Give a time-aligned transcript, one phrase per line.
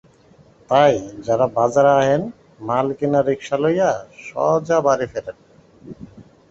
[0.69, 0.93] তাই
[1.25, 2.21] যারা বাজারে আহেন
[2.67, 3.89] মাল কিনা রিকশা লইয়া
[4.23, 5.37] সোজা বাড়ি ফেরেন।